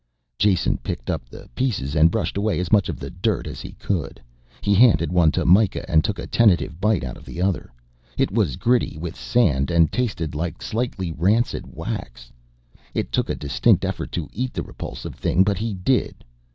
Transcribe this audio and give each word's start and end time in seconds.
Jason 0.39 0.77
picked 0.77 1.11
up 1.11 1.29
the 1.29 1.47
pieces 1.53 1.93
and 1.95 2.09
brushed 2.09 2.35
away 2.35 2.59
as 2.59 2.71
much 2.71 2.89
of 2.89 2.99
the 2.99 3.11
dirt 3.11 3.45
as 3.45 3.61
he 3.61 3.73
could. 3.73 4.19
He 4.61 4.73
handed 4.73 5.11
one 5.11 5.31
to 5.33 5.45
Mikah 5.45 5.85
and 5.87 6.03
took 6.03 6.17
a 6.17 6.25
tentative 6.25 6.81
bite 6.81 7.03
out 7.03 7.17
of 7.17 7.23
the 7.23 7.39
other 7.39 7.65
one: 7.71 7.75
it 8.17 8.31
was 8.31 8.55
gritty 8.55 8.97
with 8.97 9.15
sand 9.15 9.69
and 9.69 9.91
tasted 9.91 10.33
like 10.33 10.59
slightly 10.59 11.11
rancid 11.11 11.71
wax. 11.75 12.31
It 12.95 13.11
took 13.11 13.29
a 13.29 13.35
distinct 13.35 13.85
effort 13.85 14.11
to 14.13 14.27
eat 14.33 14.53
the 14.55 14.63
repulsive 14.63 15.13
thing 15.13 15.43
but 15.43 15.59
he 15.59 15.75
did. 15.75 16.23